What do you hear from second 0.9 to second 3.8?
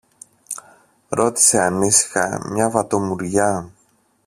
ρώτησε ανήσυχα μια βατομουριά.